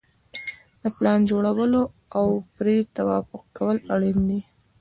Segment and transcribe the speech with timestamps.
[0.81, 1.73] د پلان جوړول
[2.17, 4.41] او پرې توافق کول اړین دي.